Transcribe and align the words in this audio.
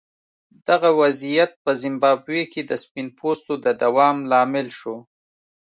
دغه 0.67 0.89
وضعیت 1.01 1.51
په 1.63 1.71
زیمبابوې 1.81 2.43
کې 2.53 2.61
د 2.65 2.71
سپین 2.83 3.07
پوستو 3.19 3.53
د 3.65 3.67
دوام 3.83 4.15
لامل 4.31 4.67
شو. 4.79 4.95